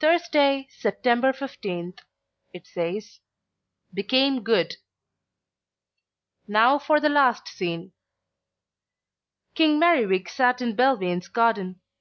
[0.00, 2.00] "Thursday, September 15th,"
[2.52, 3.20] it says.
[3.92, 4.78] "Became good."
[6.48, 7.92] Now for the last scene.
[9.54, 11.80] King Merriwig sat in Belvane's garden.